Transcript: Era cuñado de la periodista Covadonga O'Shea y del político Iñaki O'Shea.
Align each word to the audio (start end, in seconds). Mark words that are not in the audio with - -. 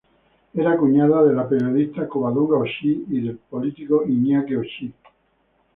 Era 0.55 0.77
cuñado 0.77 1.27
de 1.27 1.31
la 1.35 1.47
periodista 1.47 2.07
Covadonga 2.09 2.57
O'Shea 2.57 3.03
y 3.07 3.21
del 3.21 3.37
político 3.37 4.03
Iñaki 4.07 4.55
O'Shea. 4.55 4.89